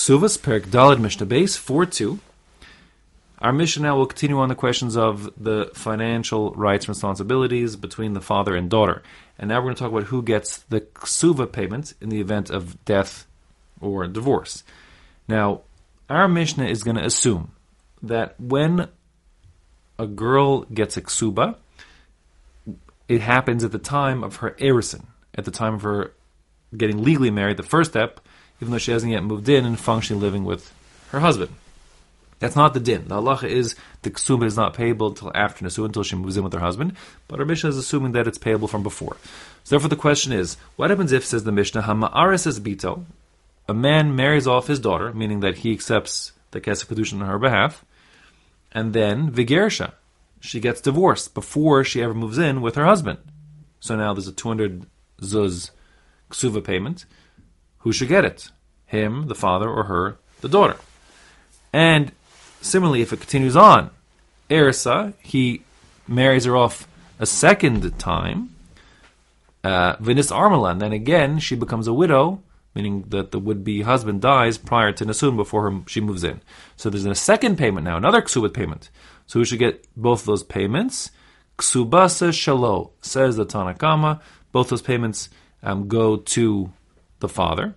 [0.00, 2.18] Ksuvas, Perik Dalad Mishnah Base, 4 2.
[3.40, 8.14] Our mission now will continue on the questions of the financial rights and responsibilities between
[8.14, 9.02] the father and daughter.
[9.38, 12.48] And now we're going to talk about who gets the ksuva payment in the event
[12.48, 13.26] of death
[13.78, 14.64] or divorce.
[15.28, 15.60] Now,
[16.08, 17.52] our Mishnah is going to assume
[18.02, 18.88] that when
[19.98, 21.56] a girl gets a ksuba,
[23.06, 25.04] it happens at the time of her erison,
[25.34, 26.14] at the time of her
[26.74, 28.18] getting legally married, the first step,
[28.60, 30.72] even though she hasn't yet moved in and functionally living with
[31.10, 31.50] her husband.
[32.40, 33.08] That's not the din.
[33.08, 36.44] The halacha is the ksuba is not payable until after Nesu, until she moves in
[36.44, 36.96] with her husband.
[37.28, 39.16] But our Mishnah is assuming that it's payable from before.
[39.62, 43.04] So therefore the question is, what happens if, says the Mishnah, Hama'aris is bito,
[43.68, 47.38] a man marries off his daughter, meaning that he accepts the kesef kedushin on her
[47.38, 47.84] behalf,
[48.72, 49.92] and then vigersha,
[50.40, 53.18] she gets divorced before she ever moves in with her husband.
[53.80, 54.86] So now there's a 200
[55.20, 55.70] zuz
[56.30, 57.04] ksuva payment.
[57.80, 58.50] Who should get it?
[58.86, 60.76] Him, the father, or her, the daughter.
[61.72, 62.12] And
[62.60, 63.90] Similarly, if it continues on,
[64.50, 65.62] Erisa, he
[66.06, 66.86] marries her off
[67.18, 68.54] a second time,
[69.64, 72.42] uh, Vinis Armalan, then again she becomes a widow,
[72.74, 76.40] meaning that the would-be husband dies prior to Nasun before her, she moves in.
[76.76, 78.90] So there's a second payment now, another ksubit payment.
[79.26, 81.10] So we should get both those payments.
[81.58, 84.20] Ksubasa shalo, says the Tanakama,
[84.52, 85.28] both those payments
[85.62, 86.72] um, go to
[87.20, 87.74] the father.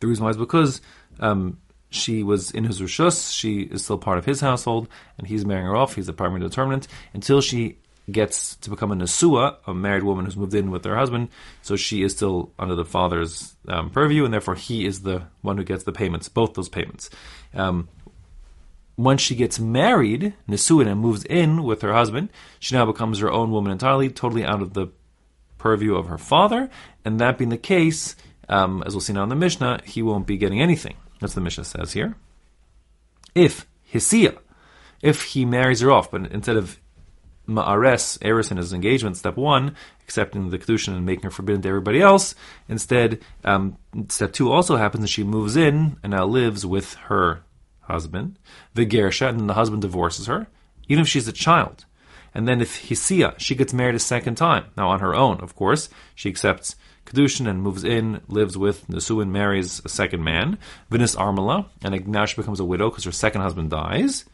[0.00, 0.80] The reason why is because
[1.20, 1.58] um,
[1.90, 5.66] she was in his rishus, she is still part of his household, and he's marrying
[5.66, 7.78] her off, he's the primary determinant, until she
[8.10, 11.28] gets to become a Nesua, a married woman who's moved in with her husband,
[11.62, 15.56] so she is still under the father's um, purview, and therefore he is the one
[15.56, 17.10] who gets the payments, both those payments.
[17.54, 17.88] Um,
[18.96, 23.30] once she gets married, Nesuin, and moves in with her husband, she now becomes her
[23.30, 24.88] own woman entirely, totally out of the
[25.58, 26.70] purview of her father,
[27.04, 28.14] and that being the case,
[28.48, 30.96] um, as we'll see now in the Mishnah, he won't be getting anything.
[31.20, 32.16] That's what the Mishnah says here.
[33.34, 34.38] If Hisia,
[35.02, 36.78] if he marries her off, but instead of
[37.48, 41.68] Ma'ares, Eris in his engagement, step one, accepting the Kedushin and making her forbidden to
[41.68, 42.34] everybody else,
[42.68, 43.76] instead, um,
[44.08, 47.42] step two also happens and she moves in and now lives with her
[47.82, 48.38] husband,
[48.74, 50.48] the Gersha, and then the husband divorces her,
[50.88, 51.84] even if she's a child.
[52.36, 55.56] And then if Hisia, she gets married a second time, now on her own, of
[55.56, 56.76] course, she accepts
[57.06, 60.58] Kedushin and moves in, lives with Nesuin, marries a second man,
[60.92, 64.26] Vinis Armala, and now she becomes a widow because her second husband dies.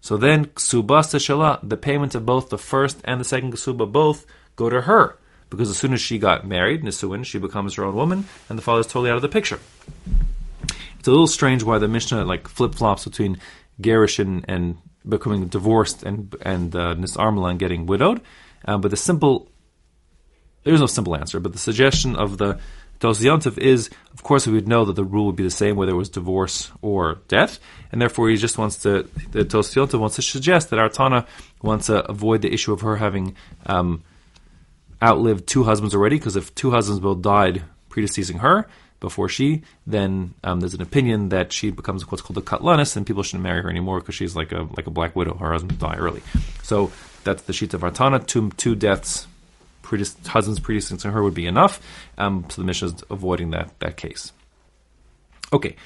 [0.00, 4.26] So then, Ksuba Seshala, the payment of both the first and the second Ksuba both
[4.54, 5.18] go to her.
[5.50, 8.62] Because as soon as she got married, Nesuin, she becomes her own woman, and the
[8.62, 9.58] father is totally out of the picture.
[11.00, 13.40] It's a little strange why the Mishnah like flip flops between
[13.80, 14.78] Gerish and
[15.08, 18.20] becoming divorced and and uh, and getting widowed.
[18.64, 19.50] Um, but the simple
[20.64, 22.60] there is no simple answer, but the suggestion of the
[23.00, 25.92] Tosyantiv is, of course, we would know that the rule would be the same whether
[25.92, 27.58] it was divorce or death,
[27.90, 31.26] and therefore he just wants to, the Tosyantiv wants to suggest that Artana
[31.62, 34.04] wants to avoid the issue of her having um,
[35.02, 38.68] outlived two husbands already, because if two husbands both died predeceasing her
[39.00, 43.06] before she, then um, there's an opinion that she becomes what's called a katlanis, and
[43.06, 45.34] people shouldn't marry her anymore because she's like a like a black widow.
[45.34, 46.22] Her husband died early,
[46.62, 46.92] so
[47.24, 48.24] that's the sheet of Artana.
[48.26, 49.26] Two two deaths
[50.26, 51.80] husband's predecessor her would be enough.
[52.16, 54.32] Um, so the Mishnah is avoiding that that case.
[55.52, 55.76] Okay.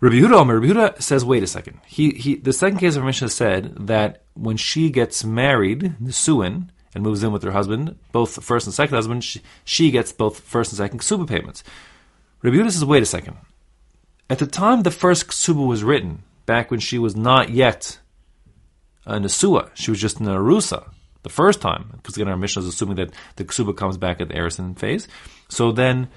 [0.00, 1.78] Rabbi Yehuda, Rabbi Yehuda says, wait a second.
[1.86, 6.72] He, he, the second case of Mishnah said that when she gets married, the Suin,
[6.94, 10.40] and moves in with her husband, both first and second husband, she, she gets both
[10.40, 11.64] first and second ksuba payments.
[12.42, 13.36] Rabbi Yehuda says, wait a second.
[14.28, 17.98] At the time the first ksuba was written, back when she was not yet
[19.06, 20.90] a Nesua, she was just an Arusa,
[21.22, 24.28] the first time, because again our mission is assuming that the ksuba comes back at
[24.28, 25.08] the Erison phase.
[25.48, 26.08] So then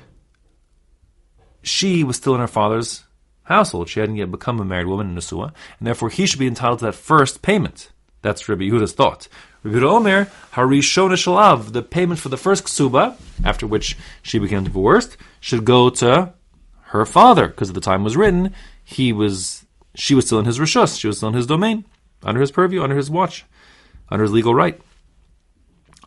[1.61, 3.03] she was still in her father's
[3.43, 3.89] household.
[3.89, 6.79] She hadn't yet become a married woman in Nesua, and therefore he should be entitled
[6.79, 7.91] to that first payment.
[8.21, 9.27] That's Rabbi Yehuda's thought.
[9.65, 15.17] Rabbi Omer, Harishona Shalav, the payment for the first ksuba, after which she became divorced,
[15.39, 16.33] should go to
[16.89, 18.53] her father, because at the time was written,
[18.83, 21.83] he was she was still in his rishus, she was still in his domain,
[22.21, 23.43] under his purview, under his watch,
[24.09, 24.79] under his legal right.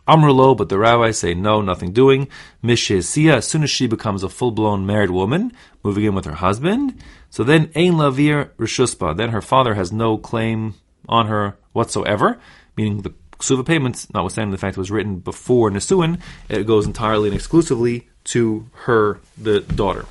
[0.07, 2.29] Amrlo, but the rabbis say no, nothing doing.
[2.63, 5.51] Mishesiya, as soon as she becomes a full blown married woman,
[5.83, 10.17] moving in with her husband, so then Ein Lavir Rishuspa, then her father has no
[10.17, 10.75] claim
[11.09, 12.39] on her whatsoever,
[12.77, 16.19] meaning the Ksuva payments, notwithstanding the fact it was written before Nesuin,
[16.49, 20.05] it goes entirely and exclusively to her, the daughter.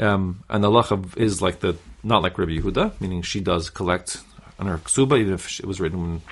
[0.00, 4.20] Um, and the lachav is like the not like Rabbi Yehuda, meaning she does collect
[4.58, 6.22] on her ksuba, even if it was written when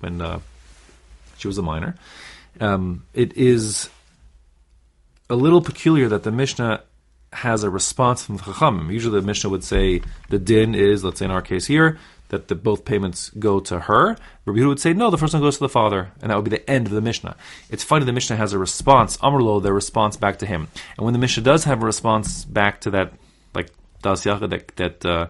[0.00, 0.40] when uh,
[1.38, 1.96] she was a minor.
[2.60, 3.88] Um, it is
[5.30, 6.82] a little peculiar that the Mishnah
[7.32, 8.92] has a response from the Chachamim.
[8.92, 11.98] Usually the Mishnah would say the din is, let's say in our case here,
[12.28, 14.16] that the, both payments go to her.
[14.44, 16.44] Rabbi Yehuda would say, no, the first one goes to the father, and that would
[16.44, 17.36] be the end of the Mishnah.
[17.68, 20.68] It's funny, the Mishnah has a response, Amrlo, their response back to him.
[20.96, 23.12] And when the Mishnah does have a response back to that,
[23.54, 23.68] like,
[24.02, 25.26] Das that, that uh,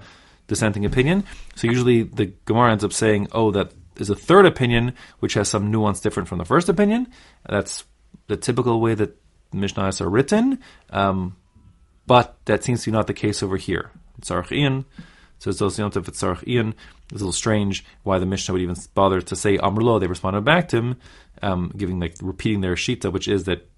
[0.47, 1.25] dissenting opinion,
[1.57, 5.49] so usually the Gemara ends up saying, oh, that is a third opinion, which has
[5.49, 7.09] some nuance different from the first opinion.
[7.49, 7.85] That's
[8.29, 9.19] the typical way that
[9.53, 10.61] Mishnahs are written,
[10.91, 11.37] um,
[12.07, 13.91] but that seems to be not the case over here.
[14.21, 14.85] Tzarech Ian,
[15.39, 16.75] says Dosyantav at Tzarech Ian.
[17.05, 20.01] It's a little strange why the Mishnah would even bother to say Amrlo.
[20.01, 20.97] They responded back to him,
[21.43, 23.69] um, giving like repeating their shita, which is that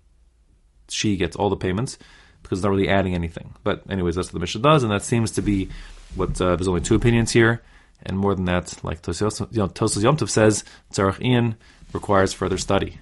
[0.89, 1.99] she gets all the payments
[2.43, 3.55] because it's not really adding anything.
[3.65, 5.71] But anyways, that's what the Mishnah does, and that seems to be
[6.15, 7.63] what uh, there's only two opinions here,
[8.03, 11.57] and more than that, like Tosfos Yom Tov says, Tzarech Ian
[11.93, 13.01] requires further study.